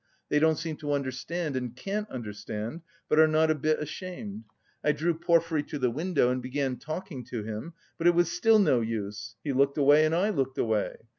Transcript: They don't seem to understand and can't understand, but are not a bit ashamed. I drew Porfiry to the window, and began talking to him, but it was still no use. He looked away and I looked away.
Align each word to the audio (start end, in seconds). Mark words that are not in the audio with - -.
They 0.29 0.39
don't 0.39 0.57
seem 0.57 0.77
to 0.77 0.93
understand 0.93 1.55
and 1.55 1.75
can't 1.75 2.09
understand, 2.09 2.81
but 3.07 3.19
are 3.19 3.27
not 3.27 3.51
a 3.51 3.53
bit 3.53 3.79
ashamed. 3.79 4.45
I 4.83 4.93
drew 4.93 5.13
Porfiry 5.13 5.61
to 5.67 5.77
the 5.77 5.91
window, 5.91 6.31
and 6.31 6.41
began 6.41 6.77
talking 6.77 7.23
to 7.25 7.43
him, 7.43 7.73
but 7.99 8.07
it 8.07 8.15
was 8.15 8.31
still 8.31 8.57
no 8.57 8.81
use. 8.81 9.35
He 9.43 9.53
looked 9.53 9.77
away 9.77 10.03
and 10.07 10.15
I 10.15 10.31
looked 10.31 10.57
away. 10.57 10.95